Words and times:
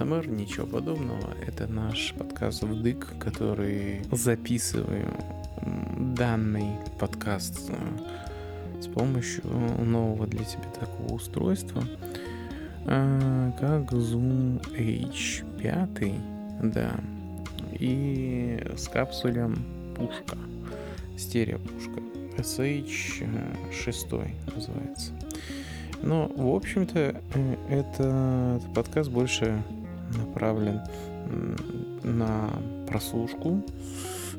это 0.00 0.08
не 0.08 0.22
СМР, 0.22 0.28
ничего 0.28 0.66
подобного. 0.66 1.34
Это 1.46 1.66
наш 1.66 2.14
подкаст 2.14 2.62
«Вдык», 2.62 3.18
который 3.18 4.00
записываю 4.10 5.12
данный 6.16 6.72
подкаст 6.98 7.70
э, 7.70 7.74
с 8.80 8.86
помощью 8.86 9.44
нового 9.46 10.26
для 10.26 10.44
тебя 10.44 10.70
такого 10.78 11.14
устройства, 11.14 11.84
э, 12.86 13.52
как 13.60 13.92
Zoom 13.92 14.64
H5, 14.72 16.14
да, 16.62 16.92
и 17.78 18.58
с 18.76 18.88
капсулем 18.88 19.62
пушка, 19.96 20.38
стереопушка, 21.18 22.00
SH6 22.38 24.30
называется. 24.54 25.12
Но, 26.02 26.28
в 26.34 26.54
общем-то, 26.54 27.20
э, 27.34 27.56
это 27.68 28.60
подкаст 28.74 29.10
больше 29.10 29.62
направлен 30.16 30.80
на 32.02 32.50
прослушку, 32.88 33.62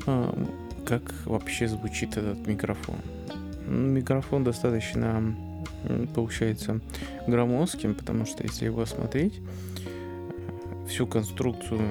э, 0.05 0.45
как 0.85 1.01
вообще 1.25 1.67
звучит 1.67 2.17
этот 2.17 2.45
микрофон. 2.47 2.97
Микрофон 3.67 4.43
достаточно, 4.43 5.35
получается, 6.13 6.81
громоздким, 7.27 7.95
потому 7.95 8.25
что 8.25 8.43
если 8.43 8.65
его 8.65 8.85
смотреть, 8.85 9.39
э, 9.39 9.71
всю 10.91 11.07
конструкцию 11.07 11.81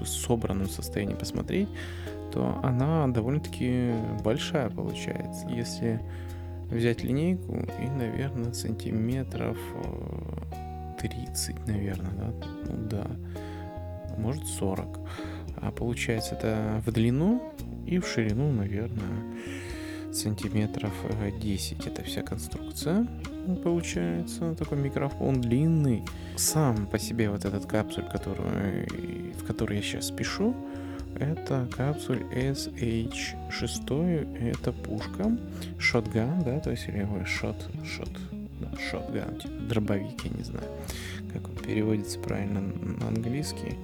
в 0.00 0.06
собранном 0.06 0.68
состоянии 0.68 1.14
посмотреть, 1.14 1.68
то 2.32 2.58
она 2.62 3.06
довольно-таки 3.08 3.92
большая 4.22 4.70
получается. 4.70 5.46
Если 5.48 6.00
взять 6.70 7.04
линейку 7.04 7.54
и, 7.80 7.86
наверное, 7.86 8.52
сантиметров 8.52 9.56
30, 11.08 11.56
э, 11.56 11.60
наверное, 11.66 12.12
да, 12.12 12.32
ну 12.66 12.88
да, 12.88 13.06
может 14.16 14.46
40. 14.46 15.00
А 15.56 15.70
получается 15.70 16.34
это 16.34 16.82
в 16.84 16.92
длину 16.92 17.42
и 17.86 17.98
в 17.98 18.06
ширину, 18.06 18.52
наверное, 18.52 19.24
сантиметров 20.12 20.92
10. 21.40 21.86
Это 21.86 22.02
вся 22.02 22.22
конструкция 22.22 23.06
получается. 23.62 24.54
Такой 24.54 24.78
микрофон 24.78 25.40
длинный. 25.40 26.02
Сам 26.36 26.86
по 26.86 26.98
себе 26.98 27.30
вот 27.30 27.44
этот 27.44 27.66
капсуль, 27.66 28.04
который, 28.04 29.32
в 29.32 29.44
который 29.46 29.76
я 29.76 29.82
сейчас 29.82 30.10
пишу, 30.10 30.54
это 31.18 31.68
капсуль 31.76 32.22
SH6, 32.32 34.50
это 34.50 34.72
пушка, 34.72 35.36
шотган, 35.78 36.42
да, 36.42 36.58
то 36.60 36.70
есть 36.70 36.88
или 36.88 37.06
шот, 37.24 37.68
шот, 37.84 38.08
да, 38.60 38.68
шотган, 38.90 39.38
типа 39.38 39.54
дробовик, 39.68 40.24
я 40.24 40.30
не 40.36 40.44
знаю, 40.44 40.68
как 41.32 41.48
он 41.48 41.56
переводится 41.56 42.18
правильно 42.18 42.60
на 42.60 43.08
английский, 43.08 43.76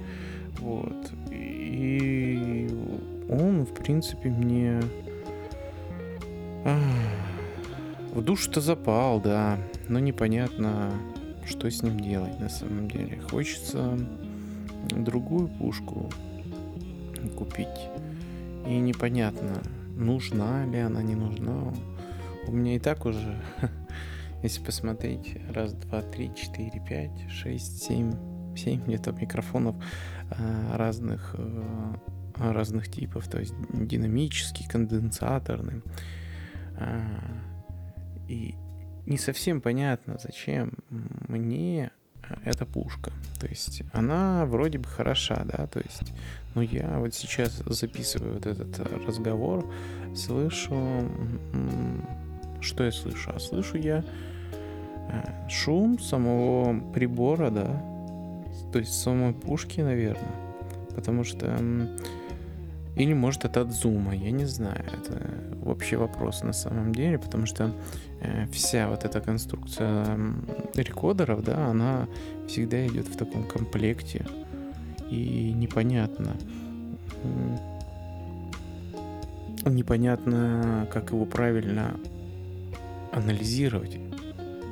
вот, 0.59 1.13
и 1.31 2.69
он, 3.29 3.65
в 3.65 3.75
принципе, 3.75 4.29
мне 4.29 4.81
в 8.13 8.23
душу-то 8.23 8.61
запал, 8.61 9.21
да, 9.21 9.59
но 9.89 9.99
непонятно, 9.99 10.93
что 11.47 11.71
с 11.71 11.83
ним 11.83 12.01
делать 12.01 12.39
на 12.41 12.49
самом 12.49 12.89
деле. 12.89 13.21
Хочется 13.31 13.99
другую 14.91 15.49
пушку 15.49 16.11
купить. 17.37 17.69
И 18.67 18.79
непонятно, 18.79 19.63
нужна 19.97 20.67
ли 20.67 20.79
она, 20.79 21.03
не 21.03 21.15
нужна. 21.15 21.73
У 22.47 22.53
меня 22.53 22.77
и 22.77 22.79
так 22.79 23.07
уже, 23.07 23.41
если 24.43 24.63
посмотреть, 24.63 25.37
раз, 25.51 25.73
два, 25.75 26.03
три, 26.03 26.31
четыре, 26.35 26.83
пять, 26.89 27.31
шесть, 27.31 27.83
семь, 27.83 28.13
семь 28.57 28.83
где-то 28.85 29.13
микрофонов 29.13 29.77
а, 30.31 30.77
разных, 30.77 31.35
э, 31.37 31.95
разных 32.37 32.91
типов, 32.91 33.29
то 33.29 33.39
есть 33.39 33.55
динамический, 33.73 34.67
конденсаторный. 34.69 35.83
А, 36.77 37.01
и 38.29 38.55
не 39.07 39.19
совсем 39.19 39.61
понятно, 39.61 40.19
зачем 40.23 40.75
мне 41.29 41.91
эта 42.45 42.65
пушка. 42.65 43.13
То 43.39 43.47
есть 43.47 43.83
она 43.93 44.47
вроде 44.47 44.79
бы 44.79 44.87
хороша, 44.87 45.43
да, 45.45 45.67
то 45.67 45.81
есть, 45.81 46.13
но 46.55 46.63
я 46.63 46.99
вот 46.99 47.15
сейчас 47.15 47.63
записываю 47.67 48.35
вот 48.35 48.47
этот 48.47 48.79
разговор, 49.07 49.71
слышу, 50.15 50.75
что 52.61 52.85
я 52.85 52.93
слышу? 52.93 53.33
А 53.35 53.39
слышу 53.39 53.79
я 53.79 54.05
э, 55.09 55.49
шум 55.49 55.99
самого 55.99 56.81
прибора, 56.93 57.51
да, 57.51 57.83
то 58.73 58.79
есть 58.79 58.93
самой 58.93 59.33
пушки, 59.33 59.81
наверное, 59.81 60.35
потому 60.95 61.25
что 61.25 61.59
или 62.97 63.15
может 63.15 63.45
это 63.45 63.63
от 63.63 63.73
зума, 63.73 64.15
я 64.15 64.31
не 64.31 64.45
знаю. 64.45 64.85
Это 64.85 65.31
вообще 65.63 65.97
вопрос 65.97 66.43
на 66.43 66.53
самом 66.53 66.93
деле, 66.95 67.19
потому 67.19 67.47
что 67.47 67.73
э, 68.21 68.47
вся 68.53 68.89
вот 68.89 69.05
эта 69.05 69.21
конструкция 69.21 70.19
рекодеров, 70.75 71.43
да, 71.43 71.69
она 71.69 72.09
всегда 72.47 72.87
идет 72.87 73.07
в 73.07 73.17
таком 73.17 73.45
комплекте. 73.45 74.27
И 75.09 75.53
непонятно. 75.55 76.37
Непонятно, 79.65 80.87
как 80.93 81.13
его 81.13 81.25
правильно 81.27 81.95
анализировать 83.13 83.99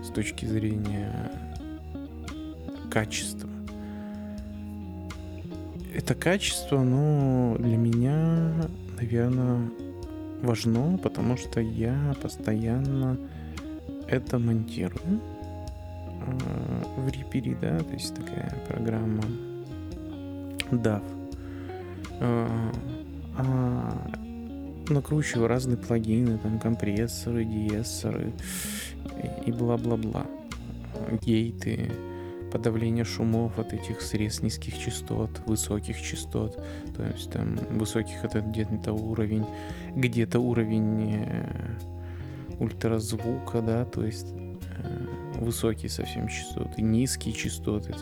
с 0.05 0.11
точки 0.11 0.47
зрения 0.47 1.31
качества 2.91 3.49
это 5.99 6.15
качество, 6.15 6.81
ну, 6.83 7.57
для 7.59 7.77
меня, 7.77 8.53
наверное, 8.97 9.69
важно, 10.43 10.97
потому 10.97 11.37
что 11.37 11.61
я 11.61 12.15
постоянно 12.23 13.19
это 14.07 14.39
монтирую 14.39 15.21
э, 16.21 17.01
в 17.01 17.09
Reaper, 17.09 17.59
да, 17.61 17.81
то 17.81 17.93
есть 17.93 18.15
такая 18.15 18.55
программа 18.69 19.25
DAV. 20.71 21.03
Э, 22.21 22.49
а 23.37 24.11
накручиваю 24.91 25.49
разные 25.49 25.77
плагины, 25.77 26.39
там 26.39 26.59
компрессоры, 26.59 27.45
диессоры 27.45 28.33
и 29.47 29.53
бла-бла-бла, 29.53 30.27
гейты, 31.23 31.91
подавление 32.53 33.05
шумов 33.05 33.59
от 33.59 33.73
этих 33.73 34.01
срез 34.01 34.43
низких 34.43 34.79
частот, 34.79 35.31
высоких 35.47 36.01
частот. 36.01 36.63
То 36.97 37.05
есть 37.05 37.31
там 37.31 37.57
высоких 37.71 38.25
это 38.25 38.41
где-то 38.41 38.93
уровень, 38.93 39.47
где-то 39.95 40.41
уровень 40.41 41.17
э, 41.17 41.77
ультразвука, 42.59 43.61
да, 43.61 43.85
то 43.85 44.05
есть 44.05 44.33
э, 44.33 45.07
высокие 45.41 45.91
совсем 45.91 46.29
частоты, 46.29 46.83
низкие 46.83 47.35
частоты, 47.35 47.95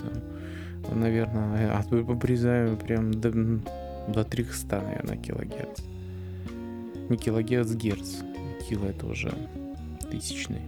там, 0.88 1.00
наверное, 1.00 1.76
обрезаю 1.76 2.76
прям 2.76 3.12
до, 3.12 3.32
до 4.08 4.24
300, 4.24 4.80
наверное, 4.80 5.16
килогерц. 5.16 5.80
Не 7.08 7.16
килогерц, 7.16 7.72
герц. 7.72 8.16
Кило 8.68 8.86
это 8.86 9.06
уже 9.06 9.32
тысячный. 10.10 10.62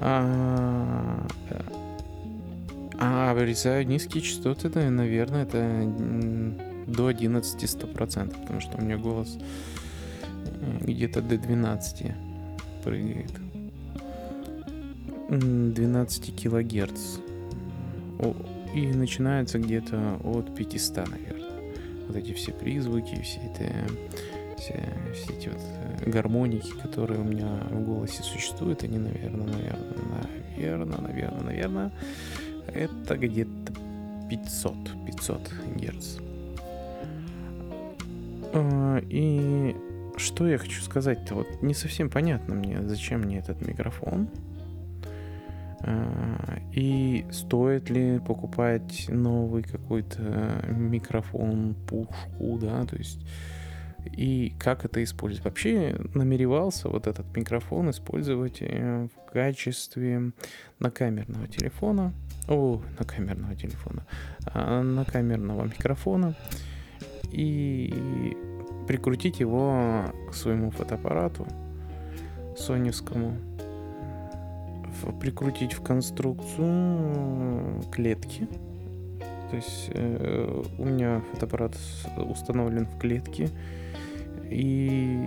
А, 0.00 1.26
а 2.98 3.30
обрезаю 3.30 3.86
низкие 3.86 4.22
частоты, 4.22 4.70
да, 4.70 4.88
наверное, 4.88 5.42
это 5.42 5.84
до 6.86 7.08
11 7.08 7.62
100%, 7.62 8.40
потому 8.40 8.60
что 8.60 8.78
у 8.78 8.80
меня 8.80 8.96
голос 8.96 9.38
э, 10.12 10.78
где-то 10.80 11.20
до 11.20 11.36
12 11.36 12.12
прыгает. 12.82 13.32
12 15.28 16.36
килогерц. 16.36 17.18
И 18.74 18.86
начинается 18.86 19.58
где-то 19.58 20.20
от 20.24 20.54
500, 20.54 21.08
наверное. 21.08 21.50
Вот 22.06 22.16
эти 22.16 22.32
все 22.32 22.52
призвуки, 22.52 23.20
все 23.22 23.40
это 23.40 23.64
все, 24.60 24.74
все 25.14 25.32
эти 25.32 25.48
вот 25.48 25.60
э, 25.60 26.10
гармоники, 26.10 26.70
которые 26.82 27.20
у 27.20 27.24
меня 27.24 27.62
в 27.70 27.82
голосе 27.82 28.22
существуют, 28.22 28.84
они, 28.84 28.98
наверное, 28.98 29.46
наверное, 29.46 30.28
наверное, 30.56 31.00
наверное, 31.00 31.42
наверное, 31.42 31.92
это 32.66 33.16
где-то 33.16 33.72
500, 34.28 34.74
500 35.06 35.52
герц. 35.76 36.16
А, 38.52 38.98
и 39.08 39.74
что 40.16 40.46
я 40.46 40.58
хочу 40.58 40.82
сказать-то? 40.82 41.34
Вот 41.34 41.62
не 41.62 41.74
совсем 41.74 42.10
понятно 42.10 42.54
мне, 42.54 42.82
зачем 42.82 43.20
мне 43.22 43.38
этот 43.38 43.66
микрофон. 43.66 44.28
А, 45.80 46.58
и 46.72 47.24
стоит 47.30 47.88
ли 47.88 48.20
покупать 48.20 49.06
новый 49.08 49.62
какой-то 49.62 50.64
микрофон, 50.68 51.74
пушку, 51.88 52.58
да, 52.60 52.84
то 52.84 52.96
есть 52.96 53.20
и 54.04 54.52
как 54.58 54.84
это 54.84 55.02
использовать. 55.02 55.44
Вообще 55.44 55.96
намеревался 56.14 56.88
вот 56.88 57.06
этот 57.06 57.34
микрофон 57.36 57.90
использовать 57.90 58.58
э, 58.60 59.08
в 59.08 59.32
качестве 59.32 60.32
накамерного 60.78 61.46
телефона, 61.46 62.12
о, 62.48 62.80
накамерного 62.98 63.54
телефона, 63.54 64.06
а, 64.46 64.82
накамерного 64.82 65.64
микрофона 65.64 66.34
и 67.30 68.36
прикрутить 68.88 69.40
его 69.40 70.06
к 70.30 70.34
своему 70.34 70.70
фотоаппарату 70.70 71.46
соневскому, 72.56 73.36
прикрутить 75.20 75.74
в 75.74 75.82
конструкцию 75.82 77.82
клетки. 77.92 78.48
То 79.50 79.56
есть 79.56 79.90
э, 79.94 80.62
у 80.78 80.84
меня 80.84 81.22
фотоаппарат 81.32 81.76
установлен 82.16 82.86
в 82.86 82.98
клетке, 82.98 83.48
и 84.48 85.26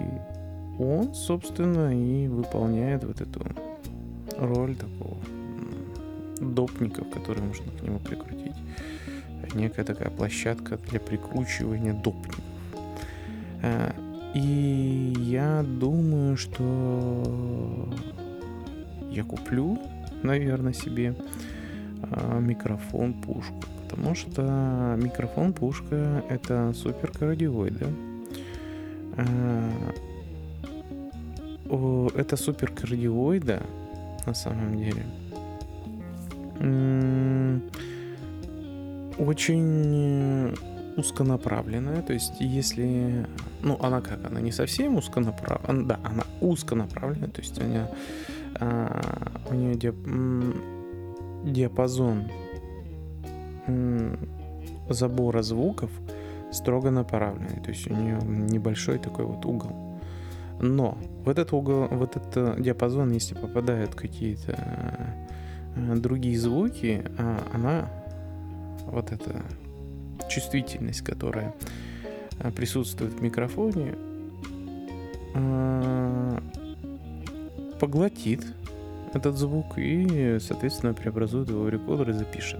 он, 0.79 1.13
собственно, 1.13 1.93
и 1.93 2.27
выполняет 2.27 3.03
вот 3.03 3.19
эту 3.19 3.41
роль 4.37 4.75
такого 4.75 5.17
допников, 6.39 7.09
которые 7.09 7.45
можно 7.45 7.65
к 7.71 7.81
нему 7.81 7.99
прикрутить. 7.99 8.55
Некая 9.53 9.83
такая 9.83 10.09
площадка 10.09 10.77
для 10.89 10.99
прикручивания 10.99 11.93
допников. 11.93 12.43
Э, 13.61 13.91
и 14.33 15.13
я 15.19 15.63
думаю, 15.63 16.37
что 16.37 17.89
я 19.11 19.23
куплю, 19.23 19.77
наверное, 20.23 20.73
себе 20.73 21.13
микрофон 22.39 23.13
пушку. 23.13 23.63
Потому 23.89 24.15
что 24.15 24.95
микрофон 24.97 25.53
пушка 25.53 26.23
это 26.29 26.73
супер 26.73 27.11
кардиоид, 27.11 27.77
да? 27.77 27.87
Э, 29.17 29.69
это 32.15 32.37
супер 32.37 32.71
кардиоида 32.71 33.61
на 34.25 34.33
самом 34.33 34.77
деле 34.77 35.03
очень 39.17 40.55
узконаправленная, 40.95 42.01
то 42.01 42.13
есть 42.13 42.33
если, 42.39 43.25
ну 43.61 43.77
она 43.81 44.01
как, 44.01 44.25
она 44.25 44.39
не 44.39 44.51
совсем 44.51 44.95
узконаправленная, 44.95 45.85
да, 45.85 45.99
она 46.03 46.23
узконаправленная, 46.41 47.29
то 47.29 47.41
есть 47.41 47.59
она, 47.59 47.89
а, 48.59 49.31
у 49.49 49.53
нее 49.55 49.75
диапазон 51.43 52.29
забора 54.89 55.41
звуков 55.41 55.89
строго 56.51 56.91
направленный, 56.91 57.61
то 57.61 57.69
есть 57.69 57.89
у 57.89 57.93
нее 57.95 58.19
небольшой 58.23 58.99
такой 58.99 59.25
вот 59.25 59.45
угол. 59.45 59.99
Но 60.59 60.97
в 61.25 61.29
этот 61.29 61.53
угол, 61.53 61.87
в 61.87 62.03
этот 62.03 62.61
диапазон, 62.61 63.11
если 63.11 63.35
попадают 63.35 63.95
какие-то 63.95 64.57
Э, 65.75 65.95
другие 65.95 66.39
звуки, 66.39 67.03
а 67.17 67.47
она, 67.53 67.89
вот 68.85 69.11
эта 69.11 69.41
чувствительность, 70.29 71.01
которая 71.01 71.53
э, 72.39 72.51
присутствует 72.51 73.13
в 73.13 73.21
микрофоне, 73.21 73.95
э, 75.33 76.39
поглотит 77.79 78.45
этот 79.13 79.37
звук 79.37 79.77
и, 79.77 80.37
соответственно, 80.39 80.93
преобразует 80.93 81.49
его 81.49 81.63
в 81.63 81.69
рекордер 81.69 82.09
и 82.09 82.13
запишет. 82.13 82.59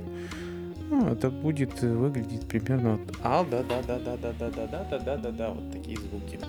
Ну, 0.89 1.07
это 1.07 1.31
будет 1.31 1.81
выглядеть 1.81 2.47
примерно 2.47 2.97
вот... 2.97 3.17
А, 3.23 3.43
да, 3.49 3.63
да, 3.63 3.81
да, 3.87 3.97
да, 3.99 4.17
да, 4.17 4.33
да, 4.39 4.49
да, 4.51 4.67
да, 4.67 4.87
да, 4.89 4.99
да, 4.99 5.17
да, 5.17 5.31
да, 5.31 5.49
вот 5.49 5.71
такие 5.71 5.97
звуки. 5.97 6.39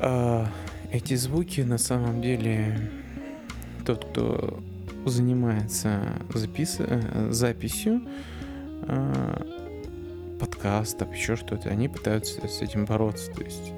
А, 0.00 0.46
эти 0.90 1.14
звуки 1.14 1.60
на 1.60 1.78
самом 1.78 2.20
деле 2.20 2.90
тот, 3.86 4.04
кто 4.06 4.62
занимается 5.06 6.00
запис... 6.34 6.76
Э, 6.78 7.30
записью 7.30 8.02
э, 8.88 9.42
подкастов, 10.40 11.14
еще 11.14 11.36
что-то, 11.36 11.68
они 11.68 11.88
пытаются 11.88 12.46
с 12.48 12.62
этим 12.62 12.84
бороться. 12.84 13.30
То 13.32 13.44
есть 13.44 13.72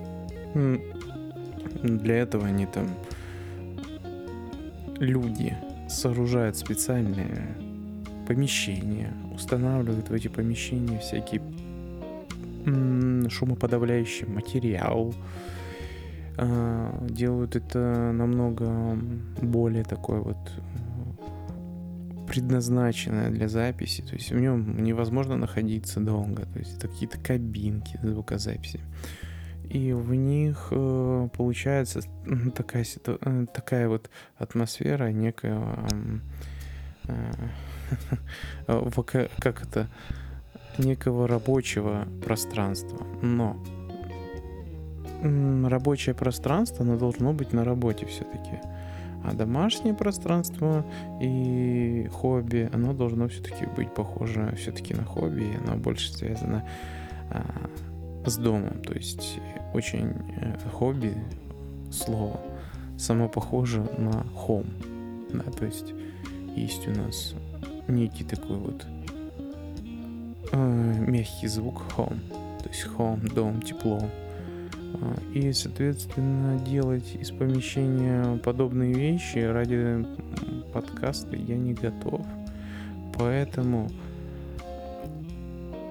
для 1.82 2.16
этого 2.16 2.46
они 2.46 2.64
там 2.64 2.88
люди 4.98 5.56
сооружают 5.88 6.56
специальные 6.56 7.56
помещения, 8.26 9.12
устанавливают 9.34 10.08
в 10.08 10.12
эти 10.12 10.28
помещения 10.28 10.98
всякие 10.98 11.42
шумоподавляющий 13.28 14.26
материал, 14.26 15.14
э, 16.38 17.06
делают 17.10 17.56
это 17.56 18.12
намного 18.12 18.98
более 19.42 19.84
такой 19.84 20.20
вот 20.20 20.38
предназначенная 22.26 23.30
для 23.30 23.48
записи, 23.48 24.02
то 24.02 24.14
есть 24.14 24.32
в 24.32 24.40
нем 24.40 24.82
невозможно 24.82 25.36
находиться 25.36 26.00
долго, 26.00 26.46
то 26.46 26.58
есть 26.58 26.78
это 26.78 26.88
какие-то 26.88 27.18
кабинки 27.18 27.98
звукозаписи. 28.02 28.80
И 29.68 29.92
в 29.92 30.14
них 30.14 30.68
э, 30.70 31.28
получается 31.36 32.00
такая, 32.54 32.84
ситу... 32.84 33.18
Э, 33.20 33.46
такая 33.52 33.88
вот 33.88 34.10
атмосфера 34.36 35.10
некоего... 35.10 35.78
Э, 37.06 37.32
как 39.38 39.62
это? 39.62 39.88
Некого 40.78 41.28
рабочего 41.28 42.08
пространства. 42.24 43.06
Но 43.22 43.56
рабочее 45.22 46.14
пространство, 46.14 46.84
оно 46.84 46.98
должно 46.98 47.32
быть 47.32 47.52
на 47.52 47.64
работе 47.64 48.06
все-таки. 48.06 48.60
А 49.24 49.32
домашнее 49.32 49.94
пространство 49.94 50.84
и 51.20 52.08
хобби, 52.12 52.68
оно 52.72 52.92
должно 52.92 53.28
все-таки 53.28 53.64
быть 53.64 53.94
похоже 53.94 54.54
все-таки 54.56 54.92
на 54.92 55.04
хобби, 55.04 55.56
оно 55.64 55.76
больше 55.76 56.12
связано 56.12 56.68
а, 57.30 57.70
с 58.26 58.36
домом. 58.36 58.80
То 58.82 58.94
есть 58.94 59.38
очень 59.72 60.12
э, 60.40 60.56
хобби, 60.72 61.16
слово, 61.90 62.40
само 62.98 63.28
похоже 63.28 63.80
на 63.98 64.24
home. 64.34 64.70
Да, 65.32 65.50
то 65.50 65.64
есть 65.64 65.92
есть 66.56 66.86
у 66.88 66.92
нас 66.92 67.34
некий 67.88 68.24
такой 68.24 68.56
вот 68.56 68.86
э, 70.52 71.04
мягкий 71.06 71.48
звук 71.48 71.82
home. 71.96 72.20
То 72.62 72.68
есть 72.68 72.86
home, 72.96 73.32
дом, 73.34 73.60
тепло, 73.60 74.00
а, 74.94 75.16
и, 75.34 75.52
соответственно, 75.52 76.58
делать 76.60 77.16
из 77.20 77.30
помещения 77.30 78.38
подобные 78.38 78.94
вещи 78.94 79.38
ради 79.38 80.06
подкаста 80.72 81.36
я 81.36 81.56
не 81.56 81.74
готов. 81.74 82.24
Поэтому... 83.18 83.90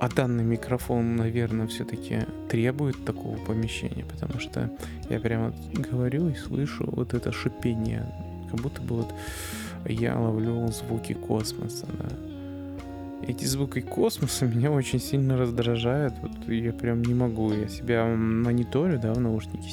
А 0.03 0.10
данный 0.10 0.43
микрофон, 0.43 1.15
наверное, 1.15 1.65
все-таки 1.67 2.24
требует 2.50 3.05
такого 3.05 3.38
помещения, 3.38 4.03
потому 4.03 4.38
что 4.38 4.69
я 5.10 5.17
прямо 5.17 5.53
говорю 5.74 6.27
и 6.27 6.36
слышу 6.36 6.83
вот 6.91 7.13
это 7.13 7.31
шипение, 7.31 8.05
как 8.51 8.60
будто 8.60 8.81
бы 8.81 8.98
вот 8.98 9.13
я 9.86 10.19
ловлю 10.19 10.67
звуки 10.74 11.13
космоса, 11.13 11.88
да 11.88 12.10
эти 13.25 13.45
звуки 13.45 13.79
космоса 13.79 14.45
меня 14.53 14.74
очень 14.74 15.00
сильно 15.00 15.38
раздражают. 15.38 16.15
Вот 16.22 16.50
я 16.50 16.74
прям 16.74 17.01
не 17.01 17.13
могу. 17.13 17.53
Я 17.53 17.69
себя 17.69 18.05
мониторю, 18.05 19.00
да, 19.00 19.13
в 19.13 19.22
наушнике. 19.22 19.69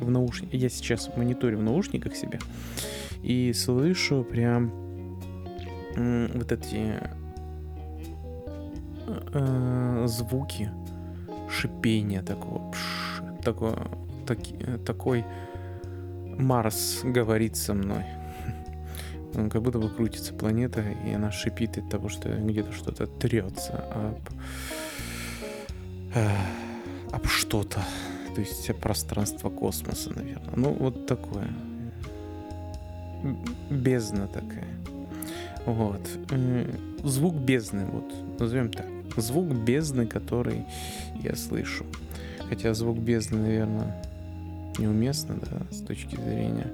В 0.00 0.08
наушник... 0.08 0.54
Я 0.54 0.68
сейчас 0.68 1.10
мониторю 1.16 1.58
в 1.58 1.62
наушниках 1.64 2.14
себя. 2.14 2.38
И 3.24 3.52
слышу 3.52 4.22
прям 4.22 4.70
вот 5.96 6.52
эти 6.52 7.00
э, 9.06 10.04
звуки 10.06 10.70
шипения 11.50 12.22
такого. 12.22 12.70
Пш, 12.70 13.22
такого 13.44 13.88
таки, 14.26 14.56
такой 14.86 15.24
Марс 16.38 17.00
говорит 17.04 17.56
со 17.56 17.74
мной 17.74 18.04
как 19.50 19.62
будто 19.62 19.78
бы 19.78 19.88
крутится 19.88 20.32
планета, 20.32 20.82
и 21.06 21.12
она 21.12 21.30
шипит 21.30 21.78
от 21.78 21.90
того, 21.90 22.08
что 22.08 22.28
где-то 22.28 22.72
что-то 22.72 23.06
трется 23.06 23.84
об, 23.92 24.18
э, 26.14 26.28
об 27.12 27.26
что-то. 27.26 27.80
То 28.34 28.40
есть 28.40 28.74
пространство 28.80 29.48
космоса, 29.48 30.12
наверное. 30.12 30.54
Ну, 30.56 30.72
вот 30.72 31.06
такое. 31.06 31.48
Бездна 33.70 34.26
такая. 34.26 34.73
Вот. 35.66 36.00
Звук 37.02 37.36
бездны, 37.36 37.86
вот, 37.86 38.40
назовем 38.40 38.70
так. 38.70 38.86
Звук 39.16 39.52
бездны, 39.52 40.06
который 40.06 40.64
я 41.22 41.34
слышу. 41.36 41.84
Хотя 42.48 42.74
звук 42.74 42.98
бездны, 42.98 43.38
наверное, 43.38 44.02
неуместно, 44.78 45.36
да, 45.40 45.62
с 45.70 45.80
точки 45.80 46.16
зрения 46.16 46.72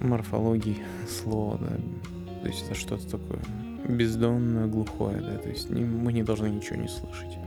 морфологии 0.00 0.78
слова, 1.08 1.58
да. 1.58 1.76
То 2.42 2.48
есть 2.48 2.64
это 2.64 2.74
что-то 2.74 3.10
такое 3.10 3.40
бездонное, 3.88 4.66
глухое, 4.66 5.20
да, 5.20 5.38
то 5.38 5.48
есть 5.48 5.70
мы 5.70 6.12
не 6.12 6.22
должны 6.22 6.48
ничего 6.48 6.76
не 6.76 6.88
слышать. 6.88 7.38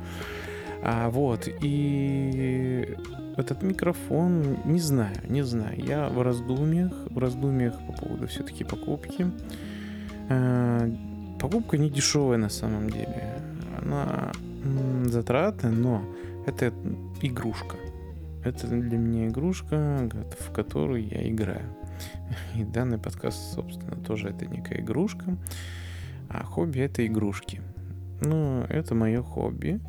А, 0.83 1.09
вот, 1.09 1.47
и 1.61 2.97
этот 3.37 3.61
микрофон, 3.61 4.57
не 4.65 4.79
знаю, 4.79 5.15
не 5.27 5.43
знаю. 5.43 5.79
Я 5.83 6.09
в 6.09 6.21
раздумьях, 6.21 6.91
в 7.09 7.17
раздумьях 7.17 7.75
по 7.87 7.93
поводу 7.93 8.27
все-таки 8.27 8.63
покупки. 8.63 9.27
А, 10.31 10.89
покупка 11.39 11.77
не 11.77 11.89
дешевая 11.89 12.37
на 12.37 12.49
самом 12.49 12.89
деле. 12.89 13.41
Она 13.81 14.31
затратная, 15.05 15.71
но 15.71 16.03
это 16.45 16.73
игрушка. 17.21 17.75
Это 18.43 18.67
для 18.67 18.97
меня 18.97 19.27
игрушка, 19.27 20.09
в 20.39 20.51
которую 20.51 21.05
я 21.05 21.27
играю. 21.29 21.75
И 22.55 22.63
данный 22.63 22.97
подкаст, 22.97 23.53
собственно, 23.53 23.95
тоже 23.97 24.29
это 24.29 24.45
некая 24.45 24.79
игрушка. 24.79 25.37
А 26.29 26.43
хобби 26.43 26.79
это 26.79 27.05
игрушки. 27.05 27.61
Ну, 28.21 28.61
это 28.69 28.95
мое 28.95 29.21
хобби. 29.21 29.81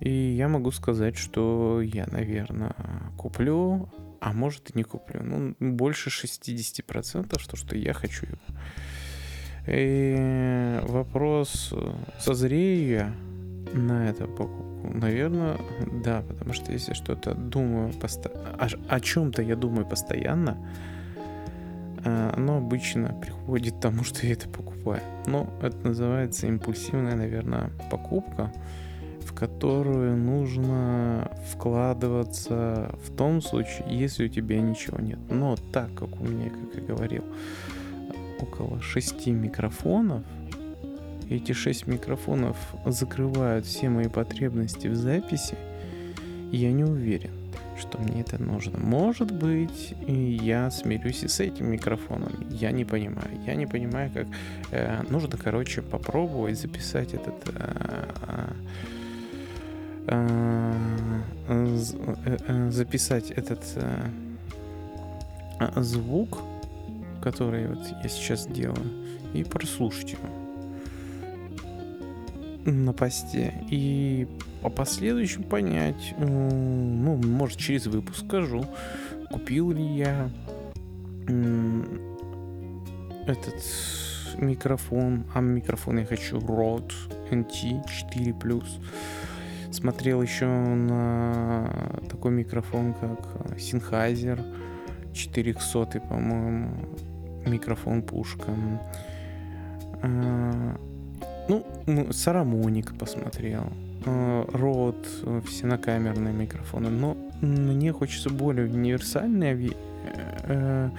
И 0.00 0.10
я 0.10 0.48
могу 0.48 0.70
сказать, 0.72 1.16
что 1.16 1.80
я, 1.80 2.06
наверное, 2.10 2.74
куплю, 3.16 3.88
а 4.20 4.32
может 4.32 4.70
и 4.70 4.72
не 4.78 4.82
куплю. 4.82 5.22
Ну, 5.22 5.54
больше 5.58 6.10
60%, 6.10 7.38
что, 7.38 7.56
что 7.56 7.76
я 7.76 7.92
хочу 7.92 8.26
его. 8.26 8.38
И 9.66 10.80
вопрос, 10.82 11.72
созрею 12.18 12.88
я 12.88 13.14
на 13.72 14.08
эту 14.08 14.26
покупку? 14.26 14.72
Наверное, 14.82 15.58
да, 16.04 16.22
потому 16.26 16.52
что 16.52 16.72
если 16.72 16.92
что-то 16.94 17.34
думаю, 17.34 17.92
посто... 17.92 18.30
о, 18.58 18.68
о 18.88 19.00
чем-то 19.00 19.42
я 19.42 19.54
думаю 19.54 19.86
постоянно, 19.86 20.58
а, 22.04 22.34
оно 22.36 22.58
обычно 22.58 23.14
приходит 23.14 23.76
к 23.76 23.80
тому, 23.80 24.02
что 24.04 24.26
я 24.26 24.32
это 24.32 24.48
покупаю. 24.48 25.02
Но 25.26 25.48
это 25.62 25.76
называется 25.86 26.46
импульсивная, 26.48 27.14
наверное, 27.14 27.70
покупка, 27.90 28.52
в 29.24 29.32
которую 29.34 30.16
нужно 30.16 31.30
вкладываться 31.52 32.92
в 33.06 33.16
том 33.16 33.40
случае, 33.40 33.86
если 33.88 34.26
у 34.26 34.28
тебя 34.28 34.60
ничего 34.60 34.98
нет. 34.98 35.18
Но 35.30 35.56
так 35.72 35.94
как 35.94 36.20
у 36.20 36.24
меня, 36.24 36.50
как 36.50 36.74
я 36.74 36.82
говорил, 36.82 37.24
около 38.42 38.80
шести 38.82 39.30
микрофонов, 39.30 40.22
эти 41.30 41.52
шесть 41.52 41.86
микрофонов 41.86 42.56
закрывают 42.84 43.64
все 43.64 43.88
мои 43.88 44.08
потребности 44.08 44.88
в 44.88 44.96
записи, 44.96 45.56
я 46.50 46.70
не 46.72 46.84
уверен, 46.84 47.30
что 47.78 47.98
мне 47.98 48.20
это 48.20 48.42
нужно. 48.42 48.78
Может 48.78 49.30
быть, 49.30 49.94
я 50.06 50.70
смирюсь 50.70 51.22
и 51.22 51.28
с 51.28 51.40
этим 51.40 51.70
микрофоном. 51.70 52.32
Я 52.50 52.70
не 52.70 52.84
понимаю. 52.84 53.30
Я 53.46 53.54
не 53.54 53.66
понимаю, 53.66 54.10
как 54.12 54.26
э, 54.70 55.02
нужно, 55.08 55.38
короче, 55.38 55.80
попробовать 55.80 56.58
записать 56.58 57.14
этот 57.14 57.34
э, 57.46 58.52
э, 60.08 60.74
э, 61.48 62.36
э, 62.48 62.70
записать 62.70 63.30
этот 63.30 63.62
звук, 65.76 66.38
который 67.22 67.68
вот 67.68 67.78
я 68.02 68.08
сейчас 68.08 68.46
делаю, 68.46 68.84
и 69.32 69.44
прослушать 69.44 70.12
его. 70.12 70.28
На 72.64 72.92
посте. 72.92 73.54
И 73.70 74.28
по 74.60 74.68
последующему 74.68 75.44
понять, 75.44 76.14
ну, 76.18 77.16
может, 77.16 77.58
через 77.58 77.86
выпуск 77.86 78.24
скажу, 78.26 78.64
купил 79.30 79.70
ли 79.72 79.84
я 79.84 80.30
этот 83.26 83.54
микрофон, 84.38 85.24
а 85.34 85.40
микрофон 85.40 85.98
я 85.98 86.04
хочу 86.04 86.38
Rode 86.38 86.92
NT 87.30 87.82
4+. 88.14 88.64
Смотрел 89.72 90.22
еще 90.22 90.46
на 90.46 92.00
такой 92.08 92.30
микрофон, 92.30 92.94
как 92.94 93.20
Sennheiser 93.56 94.40
400, 95.12 96.00
по-моему, 96.00 96.70
микрофон 97.46 98.02
пушка. 98.02 98.52
А, 100.02 100.76
ну, 101.48 102.12
Сарамоник 102.12 102.96
посмотрел. 102.98 103.64
Рот, 104.04 105.06
э, 105.22 105.40
всенокамерные 105.46 106.34
микрофоны. 106.34 106.90
Но 106.90 107.16
мне 107.40 107.92
хочется 107.92 108.30
более 108.30 108.66
универсальная 108.66 109.56
э, 110.44 110.90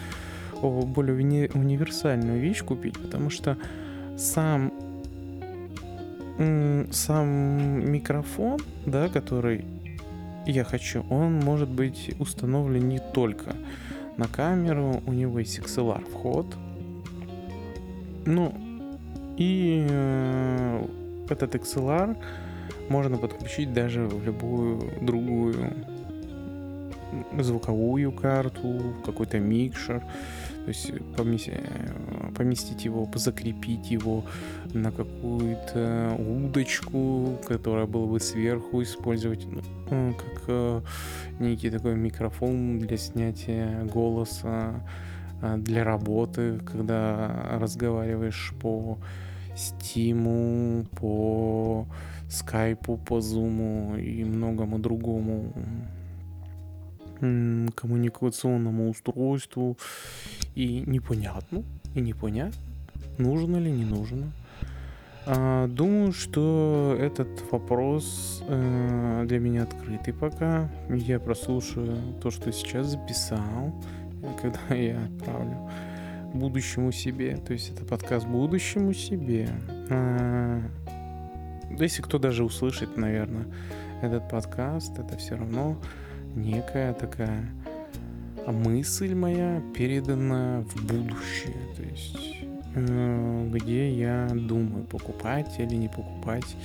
более 0.62 1.16
уни 1.16 1.50
универсальную 1.54 2.40
вещь 2.40 2.64
купить, 2.64 2.98
потому 2.98 3.30
что 3.30 3.58
сам 4.18 4.72
сам 6.92 7.92
микрофон, 7.92 8.60
да, 8.86 9.08
который 9.08 9.66
я 10.48 10.64
хочу, 10.64 11.06
он 11.10 11.36
может 11.36 11.70
быть 11.70 12.16
установлен 12.20 12.90
не 12.90 13.00
только 13.00 13.56
на 14.17 14.27
камеру, 14.27 15.01
у 15.05 15.13
него 15.13 15.39
есть 15.39 15.60
XLR 15.60 16.10
вход. 16.10 16.46
Ну, 18.25 18.53
и 19.38 19.86
э, 19.89 20.88
этот 21.29 21.55
XLR 21.55 22.17
можно 22.89 23.17
подключить 23.17 23.74
даже 23.74 24.05
в 24.05 24.24
любую 24.24 24.82
другую 25.01 25.55
звуковую 27.39 28.12
карту, 28.12 28.96
какой-то 29.05 29.39
микшер, 29.39 30.01
то 30.63 30.70
есть 30.70 30.91
поместить, 31.17 31.55
поместить 32.36 32.86
его, 32.86 33.10
закрепить 33.15 33.91
его 33.91 34.24
на 34.74 34.91
какую-то 34.91 36.15
удочку, 36.17 37.38
которая 37.46 37.86
была 37.86 38.08
бы 38.08 38.20
сверху 38.20 38.82
использовать, 38.82 39.46
ну, 39.91 40.13
как 40.13 40.43
э, 40.48 40.82
некий 41.39 41.70
такой 41.70 41.96
микрофон 41.96 42.79
для 42.79 42.98
снятия 42.98 43.84
голоса, 43.93 44.75
э, 45.41 45.58
для 45.58 45.84
работы, 45.84 46.60
когда 46.60 47.58
разговариваешь 47.60 48.53
по 48.62 48.98
Стиму, 49.55 50.86
по 51.00 51.86
скайпу, 52.29 52.98
по 52.98 53.22
зуму 53.22 53.96
и 53.98 54.24
многому 54.24 54.79
другому 54.79 55.53
коммуникационному 57.75 58.89
устройству. 58.89 59.77
И 60.56 60.84
непонятно, 60.86 61.63
и 61.96 62.01
непонятно, 62.01 62.60
нужно 63.18 63.58
ли, 63.58 63.72
не 63.72 63.86
нужно. 63.86 64.32
А, 65.25 65.68
думаю, 65.68 66.12
что 66.12 66.98
этот 67.00 67.30
вопрос 67.51 68.44
э, 68.48 69.25
для 69.27 69.39
меня 69.39 69.63
открытый 69.63 70.13
пока. 70.13 70.70
Я 70.89 71.20
прослушаю 71.20 71.98
то, 72.22 72.30
что 72.30 72.51
сейчас 72.51 72.88
записал, 72.88 73.74
когда 74.42 74.75
я 74.75 75.01
отправлю 75.06 75.70
будущему 76.34 76.92
себе. 76.92 77.38
То 77.38 77.53
есть 77.53 77.70
это 77.70 77.86
подкаст 77.86 78.27
будущему 78.27 78.94
себе. 78.94 79.50
А, 79.89 80.62
если 81.80 82.01
кто 82.01 82.20
даже 82.20 82.44
услышит, 82.44 82.98
наверное, 82.98 83.46
этот 84.01 84.27
подкаст, 84.30 85.00
это 85.00 85.18
все 85.18 85.36
равно 85.36 85.77
некая 86.36 86.94
такая 86.94 87.50
мысль 88.48 89.16
моя 89.16 89.62
передана 89.75 90.62
в 90.62 90.86
будущее. 90.86 91.56
То 91.75 91.84
есть 91.84 92.46
э, 92.75 93.50
где 93.52 93.90
я 93.94 94.28
думаю, 94.34 94.86
покупать 94.86 95.60
или 95.60 95.75
не 95.75 95.88
покупать 95.88 96.56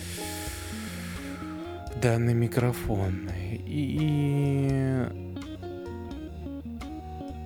данный 2.02 2.34
микрофон. 2.34 3.28
И 3.66 5.06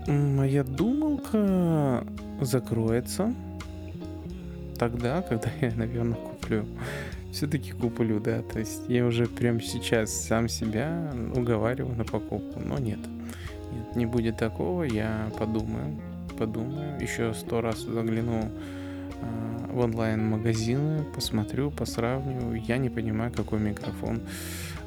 моя 0.06 0.64
думалка 0.64 2.04
закроется 2.40 3.34
тогда, 4.78 5.22
когда 5.22 5.50
я, 5.60 5.72
наверное, 5.74 6.16
куплю. 6.16 6.66
Все-таки 7.32 7.72
куплю, 7.72 8.20
да. 8.20 8.42
То 8.42 8.58
есть 8.58 8.82
я 8.88 9.06
уже 9.06 9.26
прямо 9.26 9.60
сейчас 9.60 10.12
сам 10.12 10.48
себя 10.48 11.12
уговариваю 11.34 11.96
на 11.96 12.04
покупку. 12.04 12.60
Но 12.64 12.78
нет. 12.78 13.00
Нет, 13.72 13.96
не 13.96 14.06
будет 14.06 14.36
такого. 14.36 14.84
Я 14.84 15.30
подумаю. 15.38 15.98
Подумаю. 16.38 17.00
Еще 17.00 17.34
сто 17.34 17.60
раз 17.60 17.80
загляну 17.80 18.42
э, 18.42 19.72
в 19.72 19.78
онлайн-магазины, 19.78 21.04
посмотрю, 21.14 21.70
посравниваю. 21.70 22.60
Я 22.62 22.76
не 22.76 22.90
понимаю, 22.90 23.32
какой 23.32 23.60
микрофон 23.60 24.20